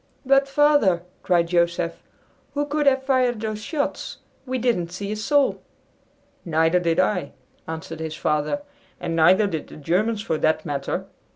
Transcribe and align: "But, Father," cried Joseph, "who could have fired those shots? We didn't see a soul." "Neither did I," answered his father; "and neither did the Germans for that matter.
"But, 0.25 0.47
Father," 0.47 1.03
cried 1.21 1.45
Joseph, 1.47 2.01
"who 2.55 2.65
could 2.65 2.87
have 2.87 3.03
fired 3.03 3.39
those 3.39 3.61
shots? 3.61 4.17
We 4.47 4.57
didn't 4.57 4.91
see 4.91 5.11
a 5.11 5.15
soul." 5.15 5.61
"Neither 6.43 6.79
did 6.79 6.99
I," 6.99 7.33
answered 7.67 7.99
his 7.99 8.15
father; 8.15 8.63
"and 8.99 9.15
neither 9.15 9.45
did 9.45 9.67
the 9.67 9.77
Germans 9.77 10.23
for 10.23 10.39
that 10.39 10.65
matter. 10.65 11.05